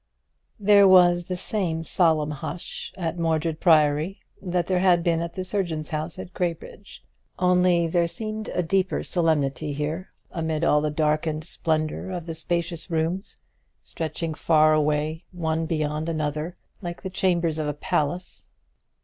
There 0.59 0.87
was 0.87 1.27
the 1.27 1.37
same 1.37 1.85
solemn 1.85 2.31
hush 2.31 2.91
at 2.97 3.19
Mordred 3.19 3.59
Priory 3.59 4.19
that 4.41 4.65
there 4.65 4.79
had 4.79 5.03
been 5.03 5.21
in 5.21 5.29
the 5.35 5.43
surgeon's 5.43 5.89
house 5.91 6.17
at 6.17 6.33
Graybridge; 6.33 7.03
only 7.37 7.85
there 7.85 8.07
seemed 8.07 8.47
a 8.49 8.63
deeper 8.63 9.03
solemnity 9.03 9.73
here 9.73 10.09
amid 10.31 10.63
all 10.63 10.81
the 10.81 10.89
darkened 10.89 11.43
splendour 11.43 12.09
of 12.09 12.25
the 12.25 12.33
spacious 12.33 12.89
rooms, 12.89 13.41
stretching 13.83 14.33
far 14.33 14.73
away, 14.73 15.25
one 15.31 15.67
beyond 15.67 16.09
another, 16.09 16.57
like 16.81 17.03
the 17.03 17.11
chambers 17.11 17.59
of 17.59 17.67
a 17.67 17.73
palace. 17.75 18.47